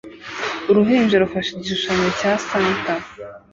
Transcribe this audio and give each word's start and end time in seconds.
Uruhinja 0.69 1.15
rufashe 1.23 1.49
igishushanyo 1.53 2.09
cya 2.19 2.31
Santa 2.45 2.93